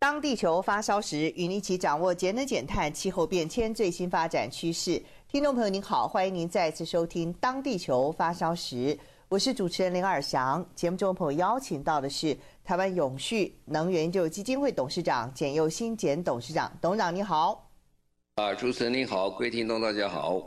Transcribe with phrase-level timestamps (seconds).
[0.00, 5.00] 当地球发烧时，与您一起掌握节能减碳、气候变迁最新发展趋势。
[5.28, 8.76] 听众朋友您好，欢迎您再次收听《当地球发烧时》，
[9.28, 10.66] 我是主持人林尔翔。
[10.74, 17.68] 节目中的朋友邀请到的是台湾永续能源研究基金会董事长简又新简董事长，董事长你好。
[18.36, 20.42] 啊，主持人你好，各位听众大家好。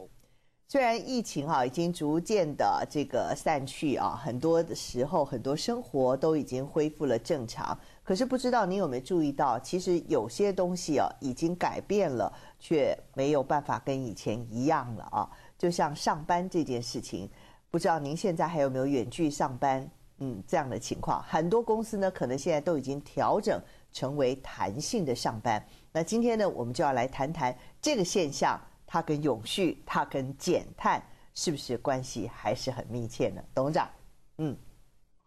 [0.67, 7.77] 虽然疫情啊已经逐渐的这个散去啊，很多的时候很多生活都已经恢复了正常。
[8.03, 15.29] 可是不知道你有没有注意到，其实有些东西啊已经改变了，却没有办法跟以前一样了啊。
[15.57, 17.29] 就像上班这件事情，
[17.71, 19.89] 不知道您现在还有没有远距上班？
[20.19, 23.59] 嗯，这样的情况，很多公司呢可能现在都已经调整
[23.91, 25.65] 成为弹性的上班。
[25.91, 31.01] 那今天呢，我们就要来谈谈这个现象，它跟永续、它跟减碳
[31.33, 33.41] 是不是关系还是很密切呢？
[33.55, 33.89] 董事长，
[34.37, 34.55] 嗯，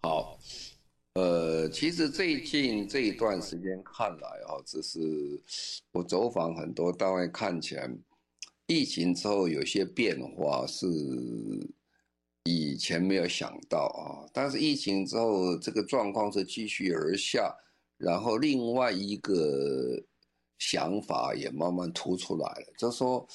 [0.03, 0.39] 好。
[1.17, 5.01] 呃，其实最近这一段时间看来啊，只是
[5.93, 7.91] 我走访很多单位，看起来
[8.67, 10.87] 疫情之后有些变化是
[12.45, 14.29] 以前没有想到啊。
[14.31, 17.57] 但是疫情之后这个状况是继续而下，
[17.97, 19.99] 然后另外一个
[20.59, 23.27] 想法也慢慢突出来了，就是说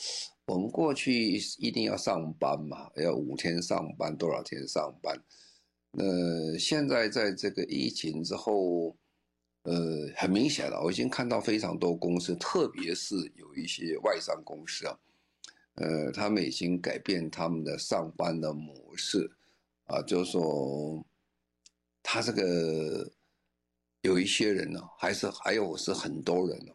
[0.46, 5.20] 我们过去一定要上班嘛，要五天上班，多少天上班。
[5.92, 8.95] 呃，现在在这个疫情之后，
[9.64, 14.97] 呃，很明显了，我已经看到非常多公司，特别是有一些外商公司啊，
[15.75, 19.30] 呃，他们已经改变他们的上班的模式，
[19.84, 21.06] 啊，就是说，
[22.01, 23.12] 他这个
[24.03, 26.72] 有一些人呢，还是还有是很多人呢，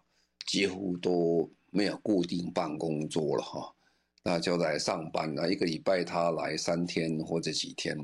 [0.46, 3.74] 几乎都没有固定办公桌了哈，
[4.22, 7.96] 那就来上班，那一个礼拜他来三天或者几天。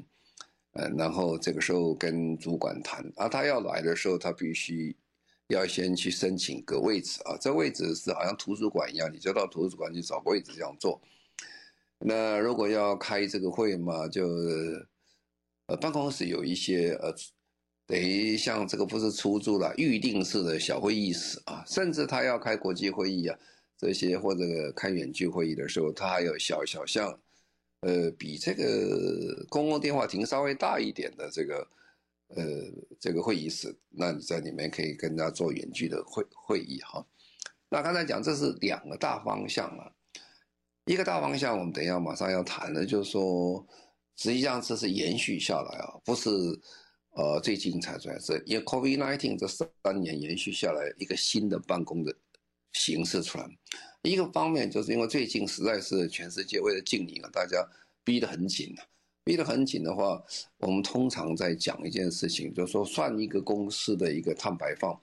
[0.74, 4.96] 嗯，然后这个时候跟主管谈，啊，他要来的时候，他必须
[5.48, 10.98] 要先去申请个位置啊，这位置是好像图书馆一样，你就到图书馆去找位置这样坐。
[11.98, 14.26] 那如果要开这个会嘛，就
[15.66, 17.14] 呃办公室有一些呃，
[17.86, 23.38] 等于像这个不是出租了，预定式的小会议室啊，甚至他要开国际会议啊，
[23.76, 27.20] 这些或者开远距会议的时候，他还有小小像。
[27.82, 31.69] 呃，比这个公共电话亭稍微大一点的这个，
[32.28, 32.44] 呃，
[33.00, 37.04] 这个会议室，那你在里面可以跟他做远距的会会议哈。
[37.69, 39.91] 那刚才讲这是两个大方向啊，
[40.84, 43.66] 一个大方向我们等一下马上要谈的，就是说，
[44.16, 46.31] 实际上这是延续下来啊，不是
[47.16, 49.69] 呃最近才出来，是因为 COVID-19 这三
[50.00, 52.14] 年延续下来一个新的办公的
[52.75, 53.49] 形式出来。
[54.02, 57.64] 一个方面就是因为最近实在是全世界为了净零啊，大家
[58.02, 58.82] 逼得很紧啊，
[59.22, 60.20] 逼得很紧的话，
[60.58, 65.00] 我们通常在讲一件事情，就是说算一个公司的一个碳排放，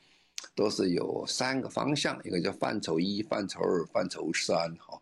[0.54, 4.76] 都是有三个方向，一个叫范畴一、范畴二、范畴三。
[4.76, 5.02] 哈，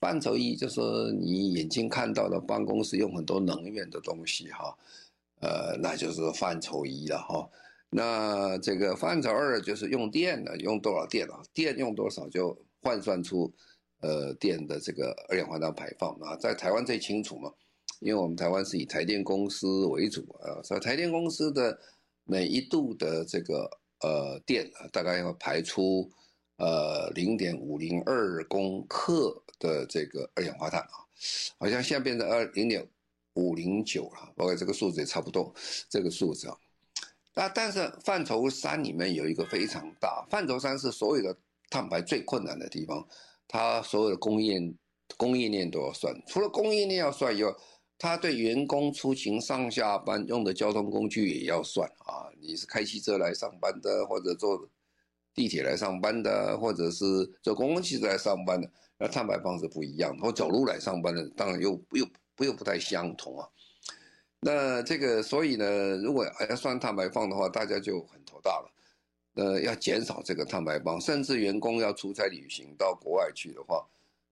[0.00, 0.80] 范畴一就是
[1.12, 4.74] 你眼睛看到的办公室用很多能源的东西，哈，
[5.40, 7.46] 呃，那就是范畴一了，哈。
[7.90, 11.42] 那这个范畴二就是用电的，用多少电啊？
[11.52, 12.56] 电用多少就。
[12.84, 13.50] 换算出，
[14.00, 17.50] 呃，电的这个二氧化碳排放啊，在台湾最清楚嘛，
[18.00, 21.76] 因为我们台湾是以台电公司为主啊，所以台电公司的
[22.24, 26.10] 每一度的这个呃电啊，大概要排出
[26.58, 31.00] 呃零点五零二公克的这个二氧化碳啊，
[31.58, 32.86] 好像现在变成二零点
[33.32, 35.50] 五零九了，包括这个数字也差不多
[35.88, 36.56] 这个数字啊。
[37.34, 41.34] 那但是范畴三里面有一个非常大，范畴三是所有的。
[41.70, 43.06] 碳排最困难的地方，
[43.48, 44.74] 它所有的供应链
[45.16, 46.14] 供应链都要算。
[46.26, 47.52] 除了供应链要算以外，
[47.98, 52.28] 它对员工出行上下班用的交通工具也要算啊。
[52.40, 54.68] 你是开汽车来上班的，或者坐
[55.32, 57.04] 地铁来上班的，或者是
[57.42, 60.16] 坐公共汽车来上班的，那碳排放是不一样。
[60.18, 62.06] 或走路来上班的，当然又又
[62.44, 63.48] 又不太相同啊。
[64.40, 68.70] 那这个，所以呢，如果还要算碳排放的话，大家就很头大了。
[69.34, 73.84] 呃，要减少这个碳排放，甚至员工要出差旅行到国外去的话，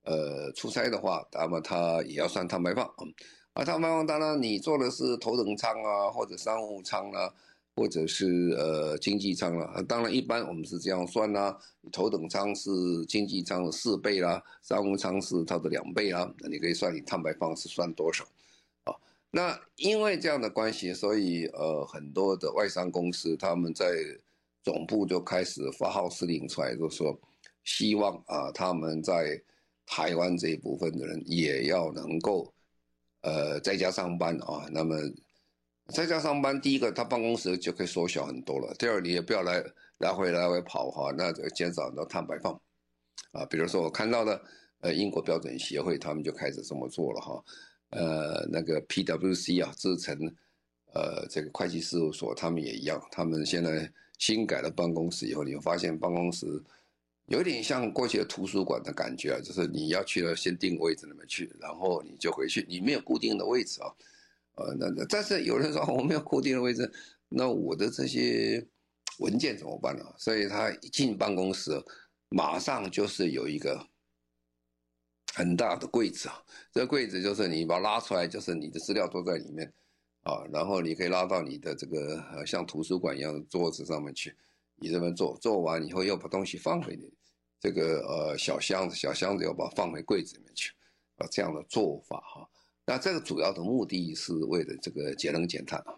[0.05, 2.89] 呃，出差的话，那么他也要算碳排放。
[2.99, 3.13] 嗯，
[3.55, 7.35] 啊，碳排放当然你坐的是头等舱啊，或者商务舱啊，
[7.75, 9.83] 或者是呃经济舱了。
[9.89, 11.59] 当然，一般我们是这样算啦，
[11.91, 12.71] 头等舱是
[13.07, 16.33] 经济舱的四倍啦，商务舱是它的两倍啦。
[16.39, 18.25] 那你可以算你碳排放是算多少
[18.85, 18.95] 啊？
[19.33, 23.87] 那因为这样的关系，所以呃很多的外商公司他们在
[24.63, 27.19] 总部就开始发号施令出来，就说
[27.65, 29.41] 希望啊他们在
[29.87, 32.53] 台湾这一部分的人也要能够
[33.23, 34.69] 呃在家上班啊。
[34.71, 34.97] 那么。
[35.89, 38.73] 在家上班，第一个，他办公室就可以缩小很多了。
[38.79, 39.63] 第二，你也不要来
[39.99, 42.55] 来回来回跑哈，那就减少很多碳排放
[43.33, 43.45] 啊。
[43.47, 44.41] 比如说，我看到的，
[44.81, 47.45] 呃，英国标准协会他们就开始这么做了哈。
[47.91, 50.17] 呃，那个 PwC 啊，资诚，
[50.95, 53.93] 呃，这个会计事务所他们也一样，他们现在
[54.23, 56.47] 新改了办公室以后，你会发现办公室
[57.27, 63.93] 有点像过去的图书馆的感觉啊，就是你要去了先定位置那么去，然后你就回去，你没有固定的位置啊。
[64.55, 66.89] 呃，那那但是有人说我没有固定的位置，
[67.31, 68.65] 那我的这些
[69.19, 70.05] 文件怎么办呢？
[70.17, 71.73] 所以他一进办公室，
[72.29, 73.85] 马上就是有一个
[75.35, 76.41] 很大的柜子啊，
[76.73, 79.73] 这个柜子就是你把它拉出来，就是你的资料都在里面
[80.23, 84.35] 啊，然后你可以拉到你的这个像图书馆一样的桌子上面去，
[84.77, 87.13] 你这边做，做完以后又把东西放回你
[87.61, 90.73] 这个呃小箱子，小箱子又把放回柜子里面去，
[91.17, 92.49] 啊，这样的做法哈。
[92.85, 95.95] 那这个主要的目的是为了这个节能减碳啊。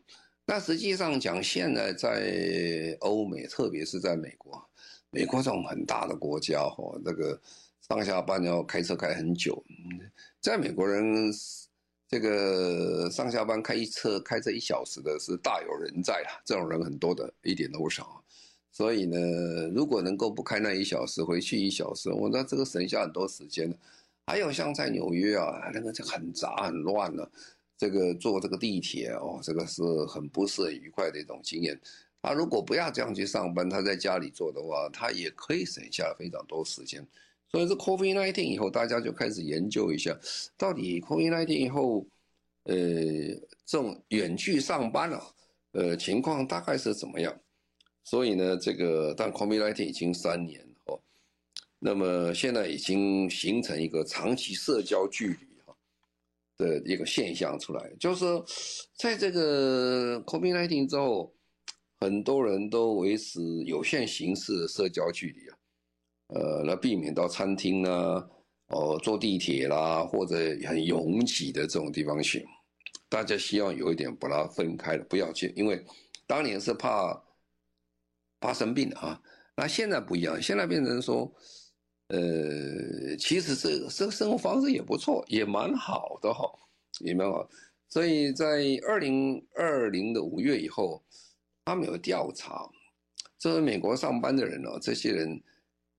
[0.47, 4.63] 那实际上讲，现在在欧美，特别是在美国，
[5.09, 7.41] 美国这种很大的国家哈，那个
[7.81, 9.65] 上下班要开车开很久。
[10.41, 11.33] 在美国人，
[12.15, 18.23] 这个上下班开一车开车一小时的是大有人在啊，这种人很多的，一点都不少。
[18.71, 19.19] 所以呢，
[19.75, 23.77] 如果能够不开那一小时，回去一小时，我那这个省下很多时间。
[24.29, 27.29] 还有像在纽约啊，那个就很杂很乱了，
[27.77, 31.77] 这个坐这个地铁哦，这个是很不是很愉快的一种经验。
[32.23, 37.05] 他如果不要这样去上班，他在家里做的话，他也可以省下非常多时间。
[37.55, 40.19] 所以这 COVID-19 以后，大家就开始研究一下，
[40.59, 42.05] 到底 COVID-19 以后，
[42.65, 42.75] 呃，
[43.65, 45.23] 这种远距上班啊，
[45.71, 47.33] 呃，情况大概是怎么样？
[48.03, 51.01] 所以呢，这个但 COVID-19 已经三年了哦。
[51.79, 55.73] 那么现在已经形成一个长期社交距离哈
[56.57, 58.45] 的一个现象出来，就是说，
[58.97, 61.33] 在这个 COVID-19 之后，
[62.01, 65.57] 很多人都维持有限形式的社交距离啊，
[66.35, 68.29] 呃，那避免到餐厅啦，
[68.69, 70.37] 哦，坐地铁啦，或者
[70.67, 72.47] 很拥挤的这种地方去，
[73.09, 75.83] 大家希望有一点把它分开了，不要去，因为
[76.27, 77.23] 当年是怕
[78.41, 79.23] 怕生病啊，
[79.57, 81.33] 那现在不一样，现在变成说。
[82.09, 86.47] 呃，其实这个这个生活方式也不错，也蛮好的哈，
[87.01, 87.49] 也蛮好。
[87.89, 91.03] 所以在二零二零的五月以后，
[91.65, 92.69] 他们有调查，
[93.39, 95.43] 这是美国上班的人哦，这些人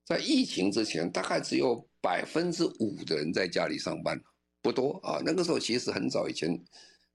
[0.06, 4.18] 在疫情之前大概只有百分之五的人在家里上班，
[4.62, 5.20] 不多啊。
[5.24, 6.56] 那个时候其实很早以前，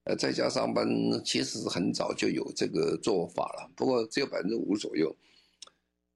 [0.03, 0.85] 呃，在家上班
[1.23, 5.15] 其实很早就有这个做法了，不过只有百分之五左右。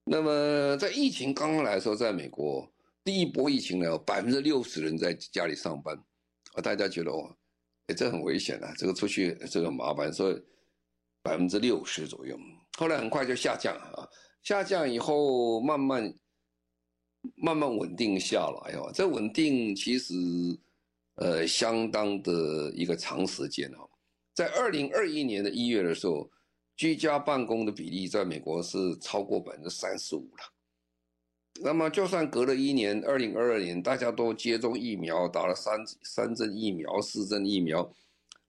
[0.03, 2.69] 那么在疫情刚刚来的时候，在美国
[3.05, 5.95] 第一波疫情呢，有百分之六十人在家里上班，
[6.55, 7.33] 啊，大家觉得哦，
[7.87, 10.43] 哎，这很危险啊，这个出去这个麻烦，所以
[11.23, 12.37] 百分之六十左右。
[12.77, 14.05] 后来很快就下降啊，
[14.43, 16.13] 下降以后慢慢
[17.35, 20.13] 慢慢稳定下来哦，这稳定其实
[21.15, 23.89] 呃相当的一个长时间哦，
[24.33, 26.29] 在二零二一年的一月的时候。
[26.77, 30.43] 居家办公的比例在美国是超过百分之三十五了。
[31.63, 37.89] 那么，就算隔了一年，二零二二年，大家都接种疫苗，打了三三针疫苗、四针疫苗，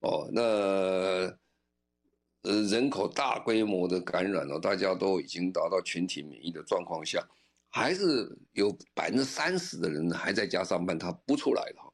[0.01, 1.39] 哦，那呃
[2.69, 7.25] 人口大规模的感染了，大家都已经达到群体免疫的状况下，
[7.71, 11.93] 还是有百分之三十的人还在家上班，他不出来了。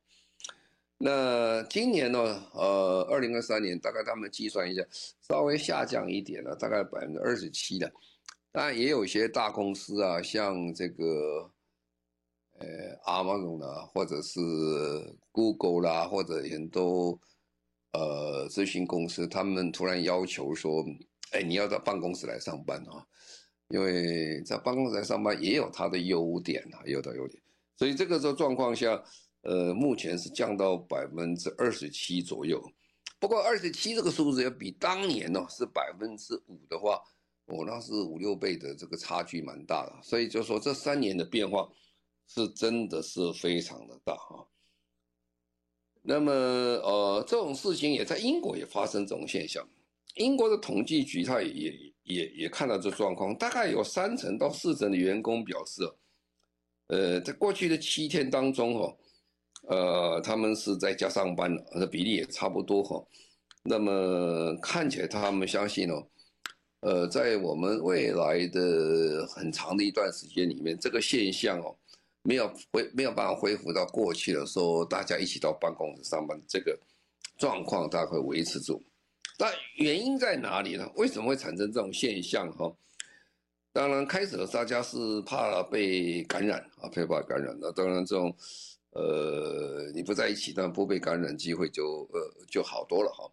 [1.05, 2.19] 那今年呢？
[2.55, 4.85] 呃，二零二三年大概他们计算一下，
[5.21, 7.93] 稍微下降一点了，大概百分之二十七的。
[8.53, 11.51] 当然也有些大公司啊，像这个，
[12.59, 14.39] 呃，Amazon 啦，或者是
[15.33, 17.19] Google 啦，或者很多
[17.93, 20.85] 呃咨询公司，他们突然要求说，
[21.33, 23.05] 哎，你要到办公室来上班啊，
[23.73, 27.43] 因为在办公室上班也有它的优点啊，有它优点。
[27.77, 29.03] 所以这个时候状况下。
[29.45, 32.63] 呃，目前是降到百分之二十七左右，
[33.19, 37.03] 不过二十七这个数字要比当年呢、是百分之五的话，
[37.47, 41.69] 哦，那是五六倍的这个差距蛮大的，所以就说这三年的变化
[42.29, 44.47] 是真的是非常的大哈。
[46.03, 49.69] 那么呃，这种事情也在英国也发生这种现象，
[50.15, 55.83] 英国的统计局它也也也也看到这状况，大概有三成到四成的员工表示，
[56.89, 58.97] 呃，在过去的七天当中哦，
[59.69, 63.05] 呃，他们是在家上班的，呃，比例也差不多哈。
[63.63, 66.07] 那么看起来他们相信哦，
[66.81, 71.77] 呃，在我们未来的很长的一段时间里面，这个现象哦，
[72.23, 76.77] 没有恢没有办法恢复到过去的时候，大家一起到办公室上班这个
[77.39, 78.83] 状况，大概会维持住。
[79.43, 80.89] 那原因在哪里呢？
[80.95, 82.49] 为什么会产生这种现象？
[82.53, 82.73] 哈，
[83.73, 87.59] 当然开始的大家是怕被感染啊，怕被感染。
[87.61, 88.33] 那当然这种，
[88.91, 93.29] 呃，你不在一起，但不被感染机会就呃就好多了哈。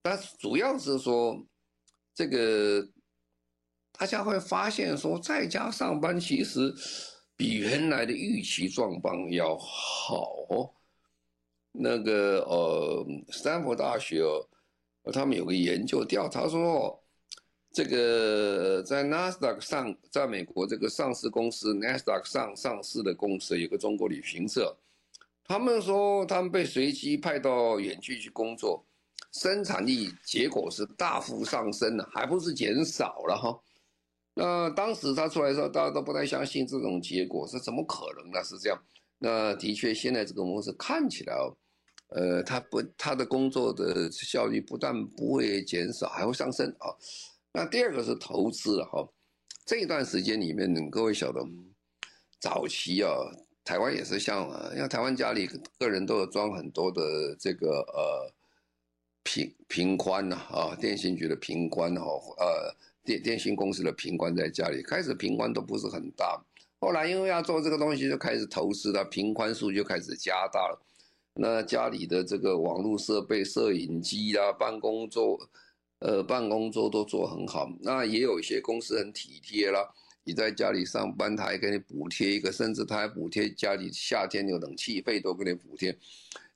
[0.00, 1.44] 但主要是说，
[2.14, 2.88] 这个
[3.90, 6.72] 大家会发现说，在家上班其实
[7.36, 10.72] 比原来的预期状况要好。
[11.72, 14.48] 那个呃，斯坦福大学哦。
[15.12, 16.98] 他们有个研究调查说，
[17.72, 24.76] 这个在纳斯达克上，在美国这个上市公司纳斯达克上上市的公司，有个中国旅行社，
[25.44, 28.84] 他们说他们被随机派到远距去工作，
[29.32, 33.60] 生产力结果是大幅上升了，还不是减少了哈。
[34.34, 38.42] 那当时他出来的时候，大家都不太相信这种结果是怎么可能呢？
[38.44, 38.78] 是这样。
[39.18, 41.54] 那的确，现在这个模式看起来哦。
[42.08, 46.88] 呃，他不，他的工作的效率不但不会减少，还会上升啊。
[47.52, 49.06] 那第二个是投资了哈。
[49.66, 51.44] 这一段时间里面，各位晓得，
[52.40, 53.10] 早期啊，
[53.62, 55.46] 台湾也是像啊，因为台湾家里
[55.78, 58.32] 个人都有装很多的这个呃
[59.22, 62.04] 频频宽呐啊，电信局的频宽哈，
[62.38, 62.74] 呃
[63.04, 66.42] 电电信公司的频宽在家里，开始频宽都不是很大，
[66.80, 70.80] 后来因为要做这个东西，就开始投资了，频宽数就开始加大了。
[71.40, 75.38] 那家里的这个网络设备、摄影机啦、办公桌，
[76.00, 77.70] 呃，办公桌都做很好。
[77.80, 79.88] 那也有一些公司很体贴啦，
[80.24, 85.96] 你在家里上班，他还给你补贴一个，甚至他还补贴家里夏天有冷气费都给你补贴。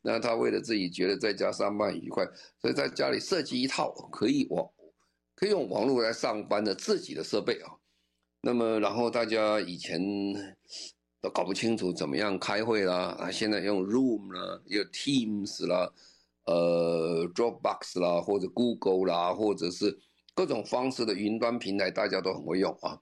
[0.01, 2.27] 那他为了自己觉得在家上班愉快，
[2.61, 4.69] 所以在家里设计一套可以网，
[5.37, 7.71] 可以用网络来上班的自己的设备啊。
[8.41, 10.03] 那么，然后大家以前。
[11.23, 13.31] 都搞不清楚怎么样开会啦啊！
[13.31, 15.89] 现在用 Room 啦，有 Teams 啦，
[16.47, 19.97] 呃，Dropbox 啦，或者 Google 啦，或者是
[20.35, 23.01] 各种方式的云端平台，大家都很会用啊。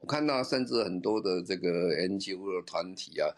[0.00, 3.28] 我看到甚至很多的这个 NGO 的团体啊，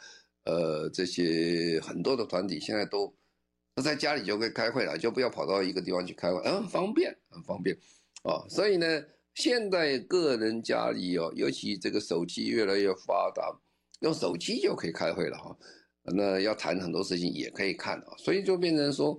[0.45, 3.13] 呃，这些很多的团体现在都
[3.75, 7.77] 都在家里就可以开会了，就不要跑到一个地方去开会，很方便，很方便
[8.23, 8.47] 啊。
[8.49, 9.03] 所以呢，
[9.35, 13.61] 现在个人家里哦，尤其这个手机越来越发达。
[14.01, 15.57] 用手机就可以开会了哈，
[16.03, 19.19] 那要谈很多事情也可以看啊，所以就变成说，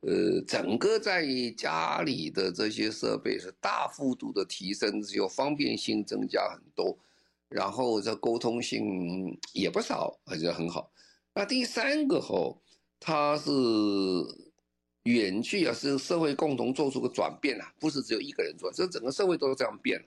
[0.00, 6.96] 呃，整个在家里的这些设备是大幅度的提升，只有方便性增加很多，
[7.48, 10.92] 然后这沟通性也不少，而且很好。
[11.34, 12.62] 那第三个吼，
[13.00, 13.50] 它是
[15.02, 20.00] 远距啊，是社会共同做出个转变啊，不是只有一个人做，这整个社会都是这样变，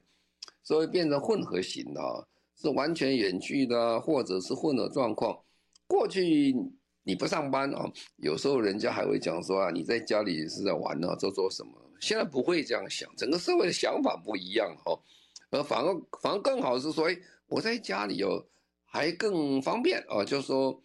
[0.64, 2.26] 所以变成混合型的啊。
[2.64, 5.38] 是完全远距的，或者是混合状况。
[5.86, 6.56] 过去
[7.04, 11.74] 你不上班啊，有时候人家还会讲说啊，你在家里是在玩呢，做做什么？
[12.00, 14.98] 现在不会这样想，整个社会的想法不一样哈。
[15.52, 17.18] 而，反而反而更好是说，哎，
[17.48, 18.42] 我在家里哦，
[18.86, 20.82] 还更方便啊，就是说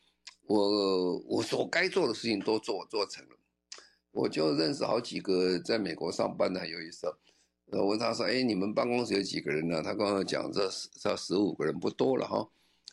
[0.46, 3.36] 我我所该做的事情都做做成了。
[4.10, 7.06] 我就认识好几个在美国上班的，有一次。
[7.70, 10.68] 我问他说：“哎，你们办公室有几个人呢？”他刚刚讲这
[11.00, 12.48] 这十五个人不多了哈，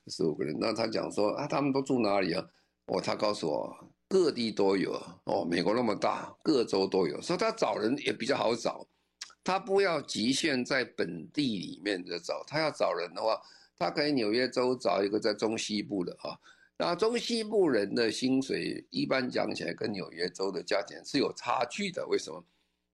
[0.07, 0.55] 十五个人。
[0.59, 2.45] 那他讲说啊，他们都住哪里啊？
[2.87, 3.73] 哦，他告诉我
[4.09, 8.85] 各地都有哦，美国那么大，各州都有，所以他找人也比较好找。
[9.43, 13.39] 他不要局限在本地里面的找，他要找人的话，
[13.77, 16.37] 他可以纽约州找一个在中西部的啊。
[16.77, 22.43] 那中西部人的薪水一般讲起来跟纽约州的价钱是有差距的，为什么？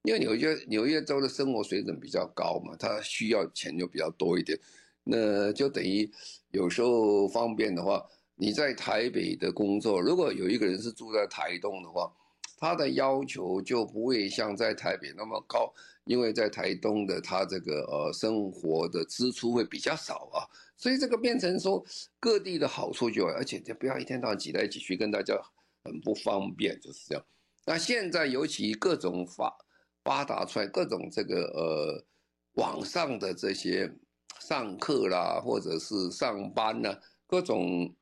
[0.03, 4.59] 因为纽约纽约州的生活水准比较高嘛，他需要钱就比较多一点，
[5.03, 6.11] 那就等于
[6.49, 8.03] 有时候方便的话，
[8.35, 12.11] 你在台北的工作，如果有一个人是住在台东的话，
[12.57, 15.71] 他的要求就不会像在台北那么高，
[16.05, 21.85] 因为在台东的他这个呃生活的支出会比较少啊，所以这个变成说
[22.19, 25.39] 各地的好处就，而且就不要一天到晚挤来挤去，跟大家
[25.83, 27.23] 很不方便，就是这样。
[27.67, 29.55] 那现在尤其各种法。
[30.03, 32.05] 发达出来各种这个呃
[32.53, 33.91] 网上的这些
[34.39, 37.93] 上课啦，或者是上班呐，各种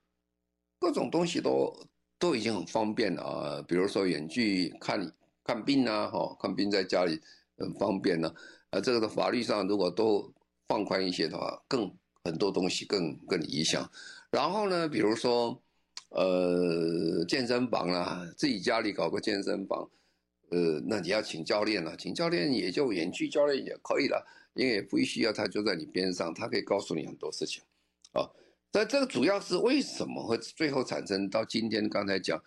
[0.79, 1.73] 各种东西都
[2.17, 3.61] 都已经很方便了啊。
[3.67, 5.13] 比如说远距看
[5.43, 7.19] 看病啊，哈，看病在家里
[7.57, 8.33] 很方便呢。
[8.69, 10.31] 啊，这个的法律上如果都
[10.67, 11.91] 放宽一些的话，更
[12.23, 13.89] 很多东西更更理想。
[14.29, 15.59] 然后呢，比如说，
[16.09, 19.89] 呃，健身房啦，自己家里搞个健身房，
[20.51, 27.61] 呃，那你要请教练了，请教练也就远距教练也可以了，因为不需要他就在你边上，他可以告诉你很多事情，
[28.13, 28.27] 啊，
[28.73, 32.41] 那这个主要是为什么会最后产生到今天刚才讲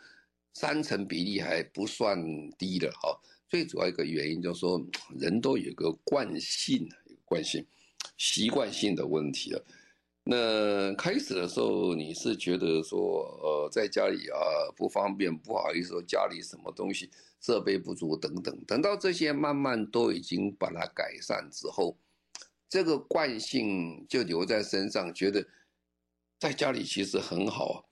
[0.54, 2.20] 三成比例还不算
[2.58, 3.18] 低的哈，
[3.48, 4.84] 最主要一个原因就是说
[5.18, 7.64] 人都有个惯性，有个惯性，
[8.16, 9.64] 习惯性的问题了。
[10.24, 14.38] 那开始的时候，你是觉得说，呃，在家里啊
[14.76, 17.10] 不方便，不好意思说家里什么东西
[17.42, 18.58] 设备不足等等。
[18.64, 21.98] 等到这些慢慢都已经把它改善之后，
[22.70, 25.46] 这个惯性就留在身上，觉得
[26.38, 27.84] 在家里其实很好，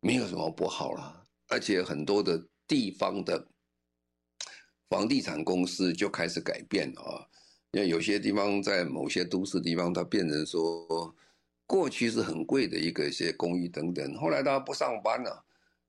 [0.00, 1.26] 没有什么不好了。
[1.48, 3.46] 而且很多的地方的
[4.88, 7.28] 房地产公司就开始改变啊，
[7.72, 11.14] 因为有些地方在某些都市地方，它变成说。
[11.66, 15.44] 过去是很贵的一个一些公寓等等，后来大家不上班了，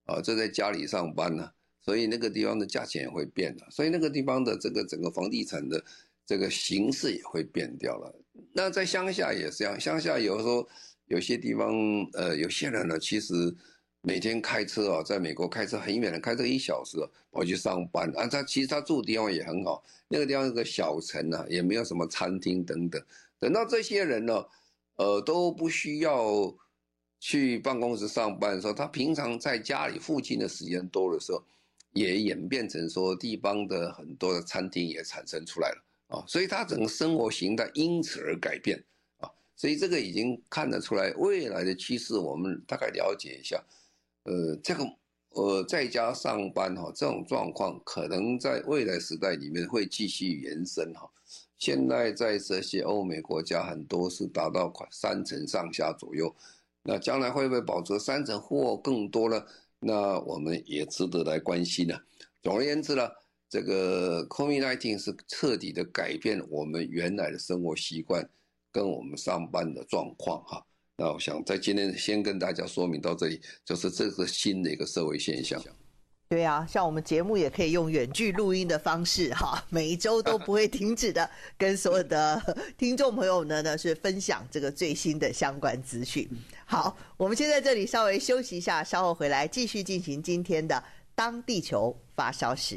[0.05, 1.53] 啊，就在家里上班了，
[1.85, 5.83] 所以那个地方的价钱也会变了，所以那个地方的这个整个房地产的
[6.25, 8.13] 这个形式也会变掉了。
[8.51, 10.67] 那在乡下也是这样，乡下有时候
[11.05, 11.73] 有些地方，
[12.13, 13.33] 呃，有些人呢，其实
[14.01, 16.97] 每天开车啊，在美国开车很远的，开车一小时
[17.31, 23.01] 跑去上班啊，他其实他住的地方也很好，那个地方是个小城啊，也没有什么餐厅等等。
[23.39, 24.45] 等到这些人呢。
[24.97, 26.55] 呃，都不需要
[27.19, 31.43] 去办公室上班的时候，他平常在家里附近的时间多的时候，
[31.95, 38.77] 也演变成说地方的很多的餐厅也产生出来了啊，所以他整个生活形态因此而改变
[39.19, 43.63] 啊，所以这个已经看得出来未来的趋势，我们大概了解一下，
[44.23, 44.85] 呃，这个
[45.29, 51.09] 呃在家上班哈，这种状况可能在未来时代里面会继续延伸哈。
[51.57, 56.35] 现在在这些欧美国家，很多是达到快三成上下左右。
[56.83, 59.43] 那将来会不会保持三成或更多呢？
[59.87, 61.95] 那我们也值得来关心呢。
[62.41, 63.07] 总而言之呢，
[63.47, 68.27] 这个 COVID-19 是彻底的改变我们原来的生活习惯
[68.71, 70.65] 跟我们上班的状况哈。
[70.97, 75.61] 那我想在今天先跟大家说明到这里，就是这个新的一个社会现象。
[76.27, 82.41] 对啊，像我们节目也可以用远距录音的方式，哈， 每一周都不会停止的， 跟所有的
[82.77, 86.27] 听众朋友呢呢是分享这个最新的相关资讯。
[86.65, 90.75] 好，我们先在这里稍微休息一下，稍后回来继续进行今天的
[91.13, 92.75] 《当地球发烧时》。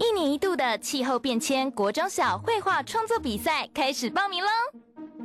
[0.00, 4.48] 一年一度的气候变迁国中小绘画创作比赛开始报名喽！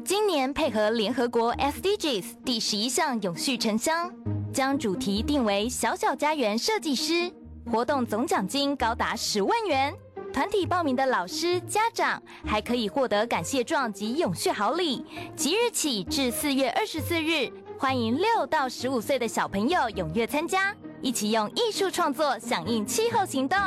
[0.06, 4.14] 今年配合联合国 SDGs 第十一项永续城乡。
[4.52, 7.32] 将主题定为“小小家园设计师”，
[7.72, 9.94] 活动总奖金高达十万元。
[10.34, 15.06] 团体报名的老师、家长还可以获得感谢状及永续好礼。
[15.36, 23.58] 即日起至四月二十四日，欢迎六到十五岁的小朋友踊跃参加，一起用艺术创作响应气候行动。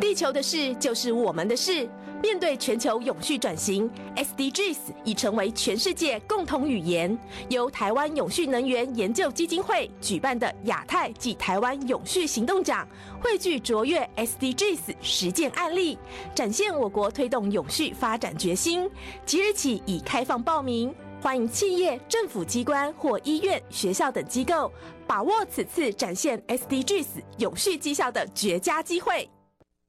[0.00, 1.88] 地球的事就是我们的事。
[2.24, 7.18] 面对全球永续转型，SDGs 已成为全世界共同语言。
[7.50, 12.88] 由台湾永续能源研究基金会举办的亚太暨台湾永续行动奖，
[13.20, 15.98] 汇聚卓越 SDGs 实践案例，
[16.34, 18.88] 展现我国推动永续发展决心。
[19.26, 24.72] 即日起已开放报名，欢迎企业、政府机关或医院、学校等机构
[25.06, 27.04] 把握此次展现 SDGs
[27.36, 29.28] 永续绩效的绝佳机会。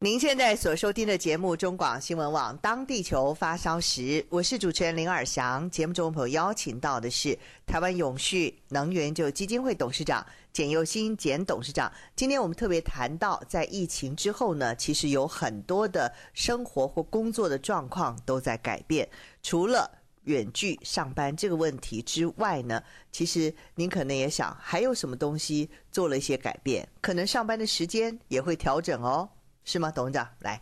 [0.05, 5.67] 您现在所收听的节目中广新闻网《当地球发烧时》，我是主持人林尔祥。
[5.71, 11.91] 节目中朋友邀请到的是台湾永续能源就基金会董事长简佑新简董事长。
[12.15, 19.09] 今天我们特别谈到，在疫情之后呢，其实有很多的生活或工作的状况都在改变。
[19.41, 19.89] 除了
[20.25, 22.79] 远距上班这个问题之外呢，
[23.11, 26.87] 其实您可能也想，还有什么东西做了一些改变？
[27.01, 29.27] 可能上班的时间也会调整哦。
[29.65, 30.29] 是吗，董事长？
[30.41, 30.61] 来，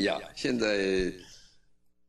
[0.00, 0.66] 呀、现在，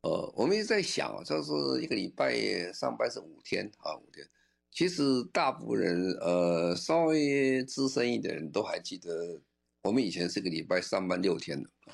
[0.01, 2.35] 呃，我们一直在想，就是一个礼拜
[2.73, 4.27] 上班是五天啊，五天。
[4.71, 9.39] 其实大部分人，呃，稍微资深一点人都还记得，
[9.83, 11.93] 我们以前是个礼拜上班六天的啊，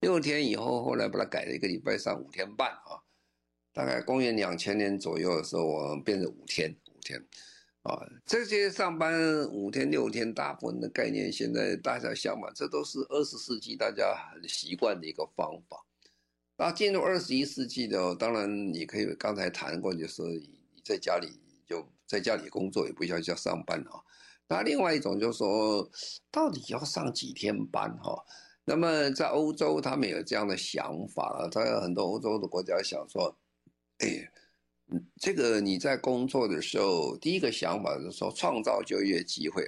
[0.00, 2.98] 六天以后，后来把它改了一个礼拜上五天半啊。
[3.72, 7.24] 大概公元两千年左右的时候，我们变成五天，五天。
[7.88, 15.82] 啊，这些上班五天六天，大部分的概念，现在大家想嘛，这都是二十世纪大家很习惯的一个方法。
[16.58, 21.28] 那进入二十一世纪的，当然你可以刚才谈过，就是你在家里
[21.66, 24.02] 就在家里工作，也不需要叫上班啊。
[24.48, 25.88] 那另外一种就是说，
[26.30, 28.22] 到底要上几天班哈？
[28.64, 31.48] 那么在欧洲，他们有这样的想法了。
[31.48, 33.34] 他有很多欧洲的国家想说，
[33.98, 34.30] 哎，
[35.20, 39.66] 这个你在工作的时候，第一个想法是说创造就业机会。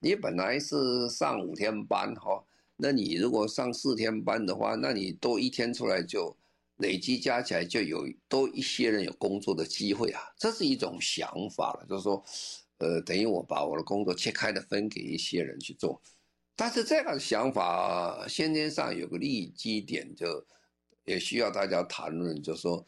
[0.00, 2.44] 你本来是上五天班哈，
[2.76, 6.36] 那你如果上四天班的话，那你多一天出来就
[6.76, 10.20] 累积加起来就有多一些人有工作的机会啊。
[10.38, 12.24] 这是一种想法了，就是说。
[12.78, 16.02] 呃，等于我把我的工作切开的分给一些人去做，
[16.56, 20.44] 但是这样的想法，先天上有个利基点，就
[21.04, 22.84] 也需要大家谈论，就是说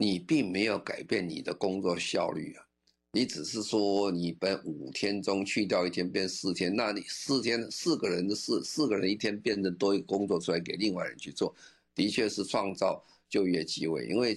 [0.00, 2.64] 你并没有改变你的工作效率啊，
[3.12, 11.54] 你只是说你本五天中去掉一天变四天，那你四天四个人的四四个人一天变成多一个工作出来给另外人去做，
[11.94, 14.34] 的确是创造就业机会，因为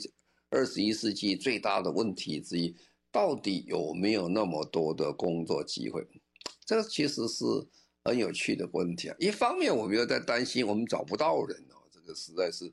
[0.50, 2.76] 二十一世纪最大的问题之一。
[3.10, 6.06] 到底有没有那么多的工作机会？
[6.66, 7.46] 这个其实是
[8.04, 9.16] 很有趣的问题啊。
[9.18, 12.70] 一方面，我们又在担心我们找不到人哦，这个实在是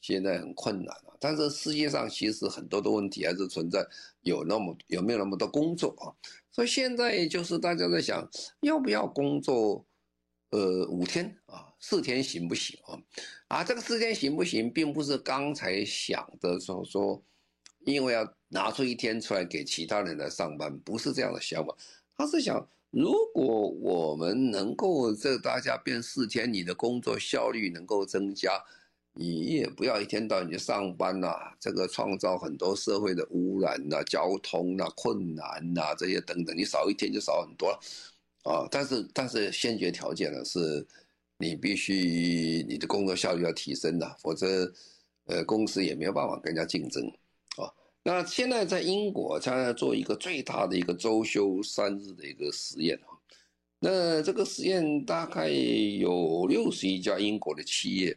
[0.00, 1.14] 现在很困难啊。
[1.20, 3.86] 但是世界上其实很多的问题还是存在，
[4.22, 6.12] 有那么有没有那么多工作啊？
[6.50, 8.28] 所以现在就是大家在想，
[8.60, 9.84] 要不要工作？
[10.50, 12.98] 呃，五天啊，四天行不行啊？
[13.48, 17.22] 啊，这个四天行不行，并不是刚才想的时候说。
[17.84, 21.74] 因为要拿出一天出来给其他人来上班，不是这样的想法。
[22.14, 28.62] 他是想，如果我们能够这大家变四天，你的工作效率能够增加，
[29.20, 37.70] 你也不要一天到晚去上班呐、这个创造很多社会的污染呐、交通呐、困难呐、这些等等，你少一天就少很多
[38.44, 38.68] 啊。
[38.70, 40.86] 但是但是先决条件呢是，
[41.38, 44.72] 你必须你的工作效率要提升的，否则
[45.24, 47.04] 呃公司也没有办法跟人家竞争。
[47.56, 47.66] 啊
[48.04, 53.10] 那现在在英国，他要做一个最大的一个周休三日的一个实验啊。
[53.80, 58.16] 那这个实验大概有六十一家英国的企业，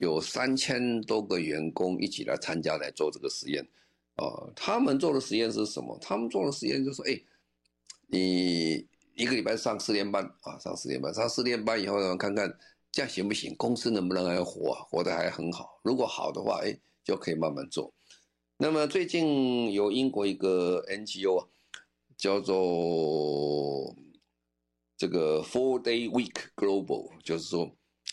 [0.00, 3.62] 有三千多个员工一起来参加来做这个实验
[4.16, 4.50] 啊。
[4.56, 5.96] 他们做的实验是什么？
[6.00, 7.22] 他们做的实验就是说，哎，
[8.06, 12.50] 你一个礼拜上四天班啊，上四天班，上四天班以后呢，看看
[12.90, 13.54] 这样行不行？
[13.56, 15.78] 公司能不能还活，啊活得还很好？
[15.82, 17.92] 如果好的话，哎，就可以慢慢做。
[18.56, 21.46] 那么最近有英国一个 NGO 啊，
[22.16, 23.94] 叫做
[24.96, 27.70] 这个 Four Day Week Global，就是说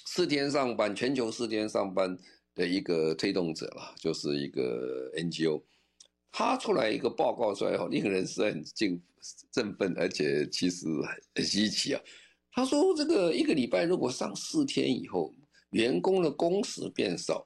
[0.10, 2.18] 四天上班，全球四天上班
[2.56, 5.62] 的一个推动者了，就是一个 NGO。
[6.32, 9.04] 他出来一个报告出来后，令人是很敬
[9.52, 10.86] 振奋，而且其实
[11.36, 12.02] 很稀奇啊。
[12.54, 15.36] 他说，这个一个礼拜如果上四天以后，
[15.72, 17.46] 员工的工时变少。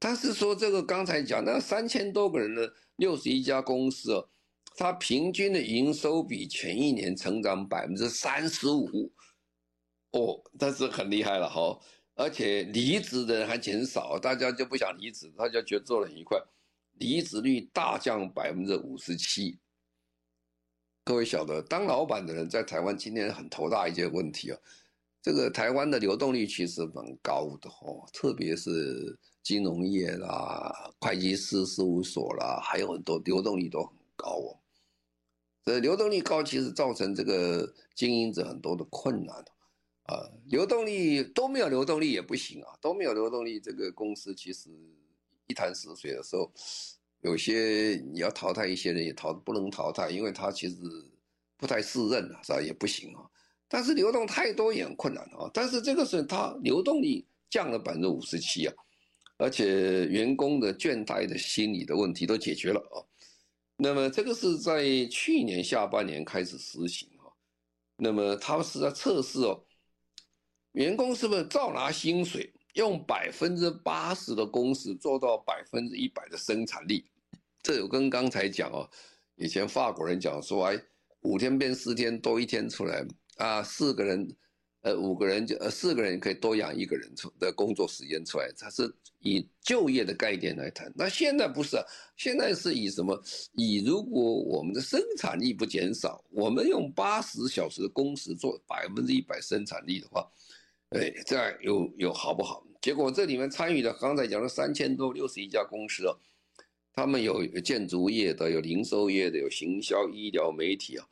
[0.00, 4.26] 他是说这个刚才讲那三千多个人的六十一家公司哦，
[4.76, 9.12] 它平均的营收比前一年成长百分之三十五，
[10.18, 11.78] 哦，但是很厉害了哈，
[12.14, 16.40] 而且离职的人还减少，大家就不想离职，大家觉得做了很愉快，
[16.94, 19.58] 离职率大降百分之五十七。
[21.04, 24.58] 各位晓得，当老板的人在台湾今天很头大一件问题啊，
[25.22, 29.18] 这个台湾的流动率其实蛮高的哦，特别是。
[29.46, 34.58] 金融业啦，会计师事务所啦，还有很多流动率都很高哦。
[35.62, 39.44] 这流动率高，其实造成这个经营者很多的困难
[40.06, 40.28] 啊。
[40.46, 44.70] 流动力都没有流动力也不行啊，都没有流动力，这个公司其实
[45.46, 46.50] 一潭死水的时候，
[47.22, 50.76] 有些你要淘汰一些人也淘不能淘汰，因为他其实
[51.56, 52.60] 不太适任啊，是吧？
[52.60, 53.22] 也不行啊。
[53.68, 55.50] 但是流动太多也很困难啊。
[55.52, 58.74] 但是这个是他流动率降了百分之五十七啊。
[59.38, 63.04] 而且员工的倦怠的心理的问题都解决了啊，
[63.76, 67.28] 那么这个是在去年下半年开始实行啊，
[67.98, 69.62] 那么他是在测试哦，
[70.76, 77.02] 员工是不是照拿薪水，用百分之八十的工时做到百分之一百的生产力？
[77.62, 78.86] 这有跟刚才讲哦，
[79.36, 80.78] 以前法国人讲说，哎，
[81.22, 83.02] 五天变四天，多一天出来
[83.36, 84.28] 啊，四个人。
[84.82, 90.92] 呃，五个人就呃四个人可以多养一个人出的工作时间出来，它是以就业的概念来谈。
[90.94, 91.82] 那现在不是啊，
[92.16, 93.20] 现在是以什么？
[93.54, 100.24] 以如果我们的生产力不减少，我们用八十小时的工时做百分之一百生产力的话，
[100.90, 102.66] 哎，这样有有好不好？
[102.80, 106.14] 结果这里面参与的刚才讲了三千多六十一家公司啊，
[106.92, 111.06] 他们有建筑业的，有零售业的，有行销、医疗、媒体啊，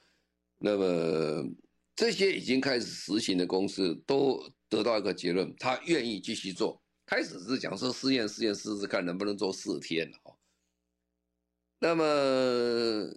[0.58, 1.50] 那么。
[1.96, 6.82] 这些已经开始实行的公司都得到一个结论，他愿意继续做。
[7.06, 10.34] 开始是讲说试验试验试试看能不能做四天哦。
[11.78, 13.08] 那么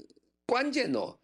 [0.45, 1.17] 关键哦，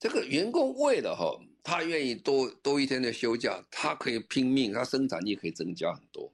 [0.00, 6.30] 这个员工为了哈他愿意多多一天的休假，他可以拼命，他生产力可以增加很多。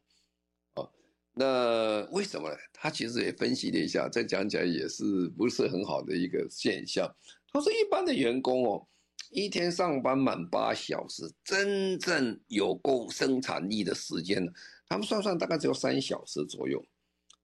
[0.74, 0.90] 哦，
[1.32, 2.56] 那为什么呢？
[2.72, 7.08] 他其实也分析了一下，这讲起来也是不是很好的一个现象。
[7.52, 8.84] 他说，一般的员工哦，
[9.30, 14.50] 一天上班满八小时，真正有够生产力的时间呢，
[14.88, 16.84] 他们算算大概只有三小时左右。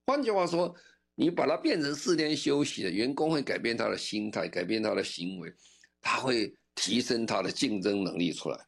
[0.07, 0.75] 换句话说，
[1.15, 5.53] 你把它变成四天休息的员工会改变他的心态，改变他的行为，
[6.01, 8.67] 他会提升他的竞争能力出来。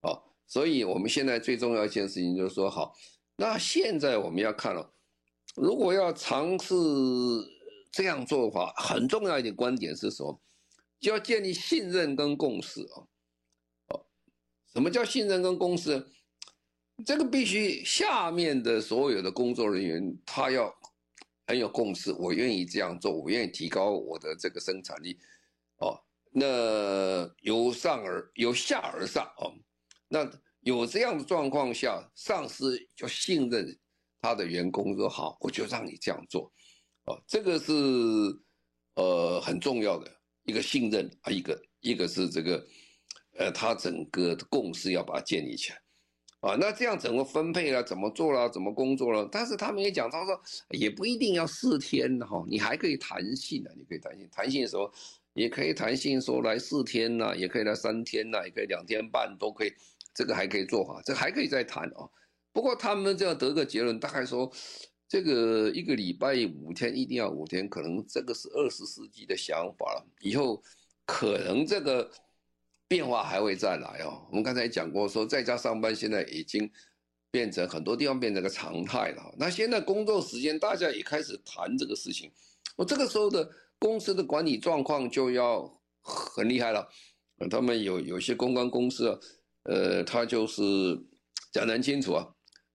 [0.00, 2.94] 哦，所以我们现在最重要一件事情就是说，好，
[3.36, 4.94] 那现在我们要看了，
[5.54, 6.74] 如果要尝试
[7.90, 10.40] 这样做的话，很重要一点观点是什么？
[10.98, 13.02] 就要建立信任跟共识啊！
[13.88, 14.06] 哦，
[14.72, 16.06] 什么叫信任跟共识？
[17.04, 20.72] 这个必须下面的所有的工作人员他要
[21.48, 25.18] 很有共识，我愿意这样做，我愿意提高我的这个生产力，
[25.78, 26.00] 哦，
[26.32, 29.52] 那由上而由下而上哦，
[30.08, 30.28] 那
[30.60, 33.78] 有这样的状况下，上司就信任
[34.20, 36.50] 他的员工说好，我就让你这样做，
[37.04, 37.72] 哦，这个是
[38.94, 40.10] 呃很重要的。
[40.44, 42.66] 一个信任啊，一个一个是这个，
[43.38, 45.80] 呃，他整个的共识要把它建立起来，
[46.40, 47.80] 啊，那这样怎么分配了？
[47.84, 48.50] 怎么做了？
[48.50, 49.28] 怎么工作了？
[49.30, 54.92] 但是他们也讲，他说也不一定要四天哈，你还可以弹性的，你可以弹性，弹性的时候
[55.34, 59.72] 也可以弹性说来四天呐，也可以来三天呐，也可以两天半都可以，
[60.14, 62.10] 这个还可以做哈，这还可以再谈哦。
[62.52, 64.52] 不过他们这样得个结论，大概说。
[65.08, 70.06] 这个一个礼拜五天一定要五天，可能这个是二十世纪的想法了。
[70.20, 70.62] 以后
[71.04, 72.10] 可能这个
[72.88, 74.26] 变化还会再来哦。
[74.30, 76.66] 我们刚才讲过，说在家上班现在已经
[77.30, 79.34] 变成很多地方变成个常态了。
[79.36, 82.32] 那现在工作时间大家也开始谈这个事情，
[82.74, 83.46] 我这个时候的
[83.82, 85.68] 公司的管理状况就要
[86.02, 86.88] 很厉害了。
[87.50, 89.18] 他们有有些公关公司啊，
[89.64, 90.62] 呃，他就是
[91.50, 92.24] 讲得很清楚啊。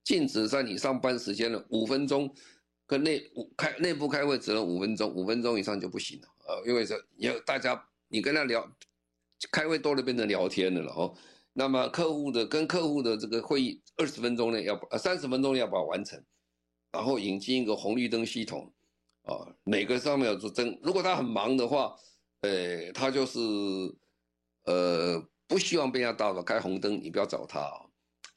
[0.04, 2.30] 禁止在你上班时间的五分钟，
[2.86, 3.24] 跟内
[3.56, 6.28] 开内部开会只能五分钟，五分钟以上就不行了。
[6.46, 8.70] 呃，因为这要大家你跟他聊，
[9.50, 11.15] 开会多了变成聊天了了哦。
[11.54, 16.22] 那么客户的跟客户的这个会议二十分钟内要呃三十分钟内要把它完成，
[16.91, 18.74] 然后引进一个红绿灯系统，
[19.28, 20.80] 啊，每个上面要做灯。
[20.82, 21.94] 如果他很忙的话，
[22.42, 23.40] 呃，他就是
[24.63, 27.86] 呃不希望被人家打扰，开红灯你不要找他啊。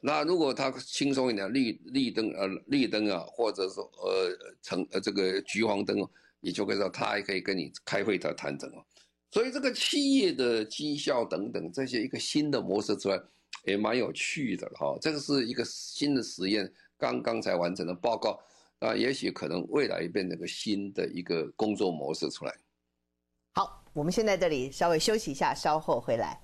[0.02, 8.84] 那如果他轻松一点，绿绿灯呃绿灯啊，或者说呃橙呃这个橘黄灯哦，你就可以说他还可以跟你开会他谈成哦。
[9.30, 13.22] 所以这个企业的绩效等等这些一个新的模式出来，
[13.64, 14.98] 也蛮有趣的哈。
[15.00, 18.40] 这个是一个新的实验，刚刚才完成的报告
[18.80, 22.54] 啊，也许可能未来变成个新的一个工作模式出来。
[23.54, 26.40] 好，我们先在这里稍微休息一下，稍后回来。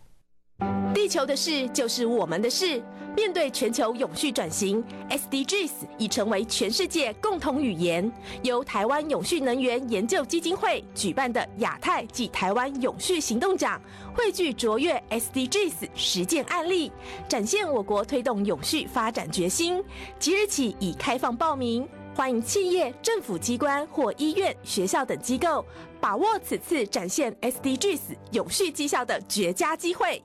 [0.94, 2.82] 地球的事就是我们的事。
[3.14, 8.10] 面对全球永续转型，SDGs 已成为全世界共同语言。
[8.42, 13.80] 由台湾永续能源研究基金会举办的亚太暨台湾永续行动奖，
[14.14, 16.92] 汇聚卓越 SDGs 实践案例，
[17.26, 19.82] 展现我国推动永续发展决心。
[20.18, 25.62] 即日起已开放报名，欢迎企业、政府机关或医院、学校等机构
[26.00, 28.00] 把握此次展现 SDGs
[28.32, 30.24] 永续绩效的绝佳机会。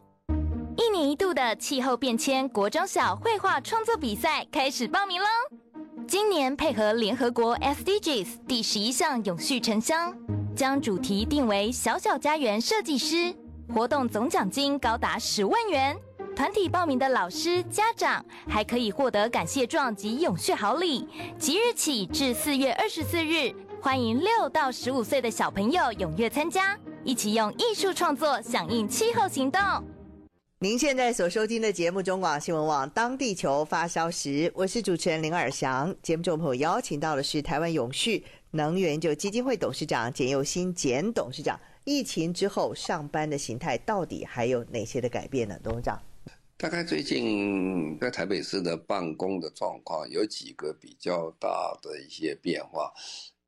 [0.77, 5.27] 一年一度的气候变迁国中小绘画创作比赛开始报名喽！
[6.07, 10.15] 今年配合联合国 SDGs 第十一项永续城乡，
[10.55, 13.35] 将主题定为“小小家园设计师”，
[13.75, 15.97] 活动总奖金高达十万元。
[16.35, 21.07] 团体报名的老师、家长还可以获得感谢状及永续好礼。
[21.37, 29.61] 即日起至四月二十四日，欢迎六到十五岁的小朋友踊跃参加，一起用艺术创作响应气候行动。
[30.59, 35.93] 您现在所收听的节目中广新闻网《当地球发烧时》，我是主持人林尔祥。
[36.01, 41.59] 节目中朋友邀请到的是台湾永续能源研究基金会董事长简又新简董事长。
[41.83, 45.59] 疫情之后上班的形态到底还有哪些的改变呢？
[45.63, 45.99] 董事长，
[46.61, 52.93] 大概最近在台北市的办公的状况有几个比较大的一些变化。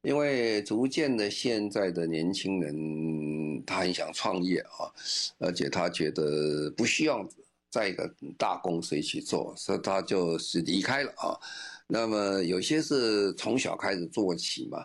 [0.01, 4.89] 因为逐渐的，现在的年轻人他很想创业啊，
[5.37, 7.23] 而且他觉得不需要
[7.69, 11.37] 在一个大公司一起做，所以他就是离开了啊。
[11.85, 14.83] 那么有些是从小开始做起嘛，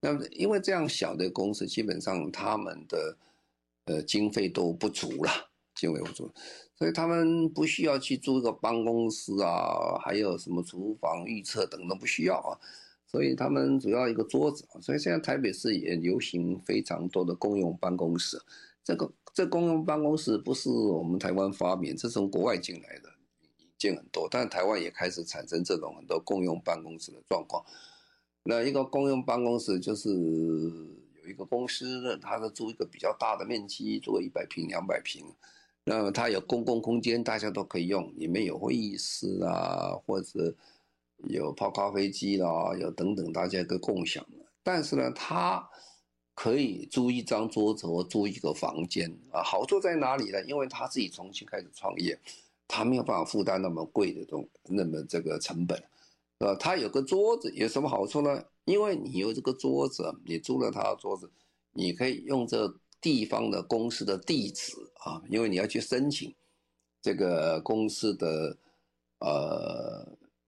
[0.00, 3.16] 那么因为这样小的公司，基本上他们的
[3.84, 5.30] 呃经费都不足了，
[5.76, 6.28] 经费不足，
[6.78, 12.54] 所以他们不需要去租一个办公室啊，还有什么厨房、预测等都不需要啊。
[13.04, 18.40] 所以他们主要一个桌子，所以现在台北市也流行非常多的公用办公室。
[18.84, 23.08] 这个这公用办公室不是我们台湾发明，这是从国外进来的，
[23.58, 27.64] 引进很多，但台湾也开始产生这种很多共用办公室的状况。
[28.44, 35.24] 那一个共用办公室就是有一个公司，他是租一个比较大的面积，租一百平、两百平，
[35.88, 40.54] 那么它有公共空间，大家都可以用，里面有会议室啊，或者
[41.24, 44.44] 有泡咖啡机啦，有等等，大家一个共享的。
[44.62, 45.66] 但是呢，它
[46.34, 50.44] 可以租一张桌子或租一个房间啊，好处在哪里呢？
[50.44, 52.20] 因为他自己重新开始创业，
[52.68, 55.82] 他没有办法负担那么贵的东，那么这个成本。
[56.40, 58.44] 呃，他有个桌子有什么好处呢？
[58.66, 61.30] 因为你有这个桌子，你租了他的桌子，
[61.72, 62.68] 你可以用这
[63.00, 66.34] 地方的公司的地址啊，因为你要去申请
[67.00, 68.56] 这个公司的
[69.20, 70.06] 呃，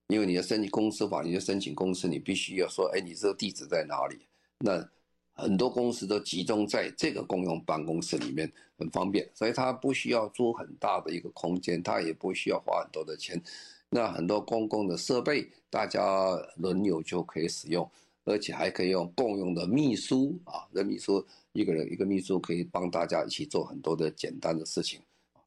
[0.09, 4.27] 因为你要申请公司法，你就申请公司，你必须要说，哎，你这个地址在哪里？
[4.59, 4.89] 那
[5.33, 13.41] 很多公司都集中在这个公用办公室里面，很方便，所以他不需要租很大的一个空间，他也不需要花很多的钱。
[13.89, 17.91] 那很多公共的设备，大家轮流就可以使用，
[18.31, 25.01] 而且还可以用共用的秘书啊，那秘书一个人一个秘书可以帮大家一起做很多的简单的事情，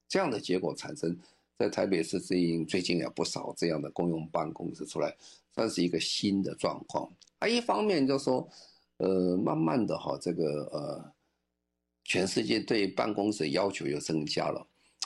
[0.08, 1.18] 这样的结果产生，
[1.58, 5.16] 在台北市最近最近有不少这样的公用办公室出来，
[5.56, 7.10] 算是一个新的状况。
[7.40, 8.48] 啊，一方面就说，
[8.98, 11.12] 呃，慢慢的哈，这个呃，
[12.04, 14.66] 全世界对办公室要求又增加了，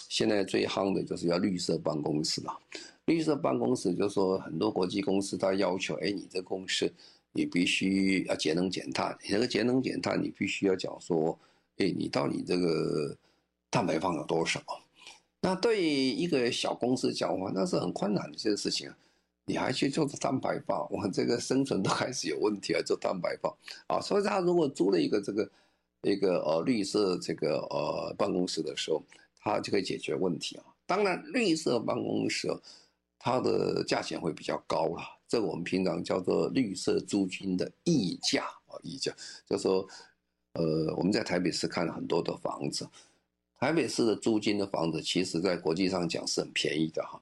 [0.10, 2.60] 现在最夯的就是要绿色办公室了。
[3.06, 6.92] 绿色办公室就是说，很多国际公司它要求，哎，你这公司
[7.38, 9.16] 你必须要节能减碳。
[9.22, 11.38] 你这个节能减碳，你必须要讲说，
[11.78, 13.16] 哎，你到底这个
[13.70, 14.60] 碳排放有多少？
[15.40, 18.92] 那对于一个小公司讲话，那是很困难的一件事情。
[19.46, 24.02] 你还去做碳排放，我这个生存都开始有问题啊，做碳排放啊。
[24.02, 25.50] 所以他如果租了一个这个
[26.02, 29.04] 一个呃绿色这个呃办公室的时候，
[29.40, 30.66] 他就可以解决问题啊。
[30.88, 32.50] 当然，绿色办公室。
[33.20, 39.14] 它的价钱会比较高了，这我们平常叫做绿色租金的溢价啊，溢价
[39.46, 39.86] 就是说，
[40.54, 42.88] 呃，我们在台北市看了很多的房子，
[43.60, 47.20] 台北市的租金的房子，其实在国际上讲是很便宜的哈，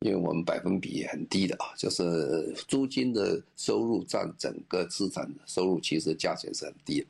[0.00, 7.06] 因为我们百分比也很低的啊，就是租金的收入占整个资产收入，其实价钱是很低的，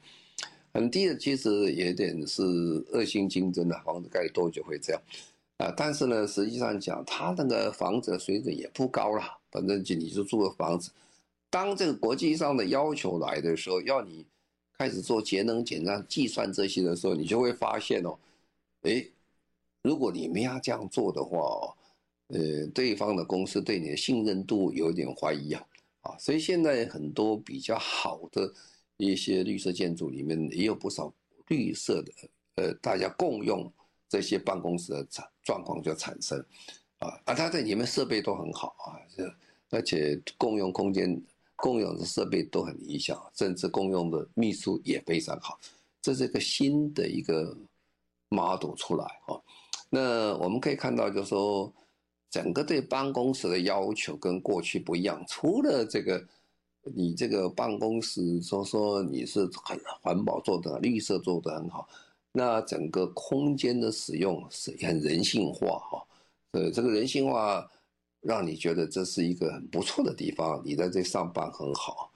[0.74, 2.42] 很低的，其实有点是
[2.92, 5.02] 恶性竞争的，房子盖多就会这样。
[5.58, 9.22] 啊，但是呢，实际上讲，他那个房子的水准也不高了。
[9.56, 10.90] 反正就你就住个房子，
[11.48, 14.26] 当这个国际上的要求来的时候，要你
[14.76, 18.18] 开始做节能减碳计算这些的时候，你就会发现哦，
[18.82, 19.10] 诶，
[19.80, 21.74] 如果你们要这样做的话，
[22.26, 25.66] 呃，对方的公司对你的信任度有点怀疑啊，
[26.02, 28.52] 啊，所以现在很多比较好的
[28.98, 31.10] 一些绿色建筑里面也有不少
[31.48, 32.12] 绿色的，
[32.56, 33.72] 呃，大家共用。
[34.08, 36.38] 这些办公室的状状况就产生，
[36.98, 38.94] 啊，啊，它在里面设备都很好啊，
[39.70, 41.20] 而且共用空间、
[41.56, 45.58] 共用的设备都很理想，甚至共用的秘书也非常好，
[46.00, 47.56] 这是一个新的一个
[48.28, 49.34] model 出来啊。
[49.88, 51.72] 那我们可以看到，就是说，
[52.30, 56.22] 整个对办公室的要求跟过去不一样，除了这个，
[56.82, 61.88] 你这个办公室说说你是很环保做的、绿色做的很好。
[62.32, 66.06] 那整个空间的使用是很人性化哈，
[66.50, 67.66] 呃，这个人性化
[68.26, 72.10] 让你觉得这是一个很不错的地方，你在这上班很好。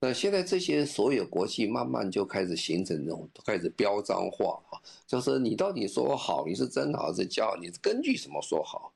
[0.00, 8.92] 那现在这些所有国际慢慢就开始形成这种开始标章化哈，就是你到底说好，你是真好还是假，你是根据什么说好？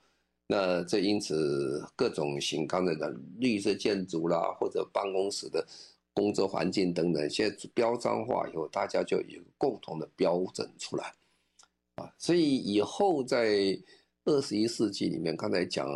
[0.47, 5.67] 那这因此各种型刚才的绿色建筑啦，或者办公室的。
[6.13, 11.15] 工作环境等等，现在标章化以后，大家就有共同的标准出来，
[11.95, 13.79] 啊，所以以后在
[14.25, 15.87] 二十一世纪里面，刚才讲，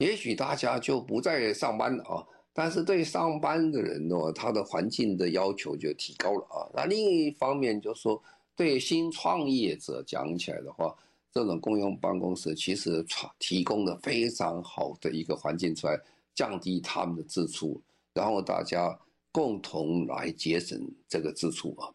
[0.00, 6.66] 也许大家就不再上班了啊，但是对上班的人呢，他的环境的要求就提高了啊。
[6.74, 8.20] 那另一方面就是说，
[8.56, 10.92] 对新创业者讲起来的话，
[11.32, 13.06] 这种共用办公室其实
[13.38, 15.96] 提供了非常好的一个环境出来，
[16.34, 17.80] 降低他们的支出，
[18.12, 18.98] 然后大家。
[19.32, 20.76] 共同来节省
[21.08, 21.86] 这个支出啊，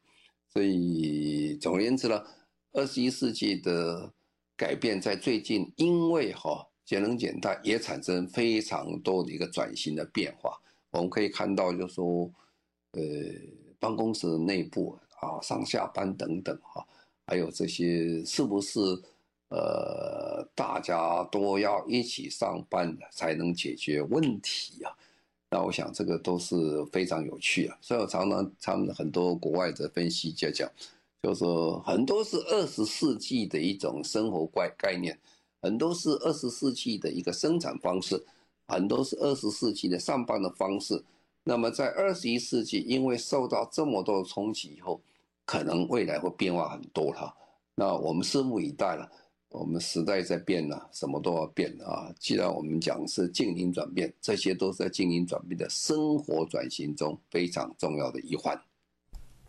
[0.53, 2.23] 所以总而言之呢，
[2.71, 4.09] 二十一世纪的
[4.55, 10.57] 改变在最近，因为哈节能减碳也产生非常多的一个转型的变化。
[10.91, 12.31] 我们可以看到，就是说，
[12.91, 13.01] 呃，
[13.79, 16.85] 办公室内部啊，上下班等等哈，
[17.25, 18.79] 还有这些是不是
[19.49, 24.95] 呃，大家都要一起上班才能解决问题啊？
[25.51, 26.55] 那我想这个都是
[26.91, 30.69] 非常有趣啊，所以我常常他们很多国外的分析家讲，
[31.23, 35.17] 就是说很多是二十世纪的一种生活概概念，
[35.65, 38.23] 很多是二十世纪的一个生产方式，
[38.67, 41.03] 很多是二十世纪的上班的方式。
[41.43, 45.01] 那么在二十一世纪，因为受到这么多的冲击以后，
[45.43, 47.35] 可能未来会变化很多哈。
[47.73, 49.11] 那我们拭目以待了。
[49.49, 52.13] 我们时代在变了，什么都要变啊。
[52.19, 58.55] 既然我们讲是经营转变，这些都是在经营转变的生活转型中非常重要的一环。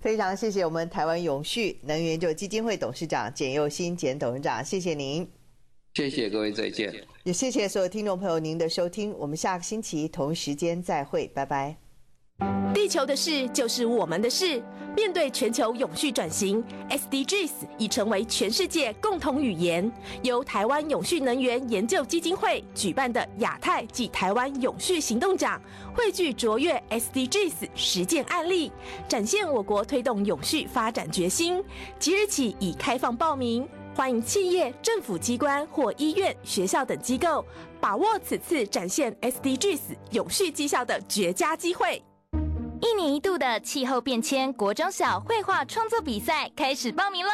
[0.01, 5.29] 非常谢谢我们台湾永续能源就基金会董事长简又新简董事长，谢谢您。
[5.97, 6.93] 谢谢各位，再见。
[7.25, 11.75] 也谢谢所有听众朋友您的收听，我们下个星期同一时间再会，拜拜。
[12.75, 14.63] 地球的事就是我们的事。
[14.95, 19.91] 面对全球永续转型，SDGs 已成为全世界共同语言。
[20.23, 25.59] 由台湾永续能源研究基金会举办的亚太暨台湾永续行动奖，
[25.95, 28.71] 汇聚卓越 SDGs 实践案例，
[29.09, 31.65] 展现我国推动永续发展决心。
[31.99, 33.67] 即日起已开放报名，
[33.97, 37.43] 欢迎企业、政府机关或医院、学校等机构
[37.81, 39.79] 把握此次展现 SDGs
[40.11, 42.03] 永续绩效的绝佳机会。
[42.83, 47.31] 一年一度的气候变迁国中小绘画创作比赛开始报名喽！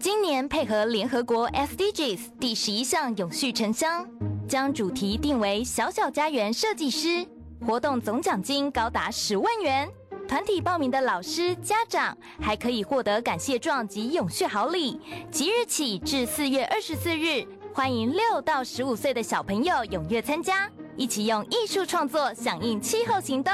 [0.00, 4.08] 今年配合联合国 SDGs 第十一项永续城乡，
[4.48, 7.26] 将主题定为“小小家园设计师”，
[7.66, 9.86] 活动总奖金高达十万元。
[10.26, 15.00] 团体报名的老师、家长还可以获得感谢状及永续好礼。
[15.30, 23.52] 即日起至四月二十四日，欢迎六到十五岁的小朋友踊跃参加，一起用艺术创作响应气候行动。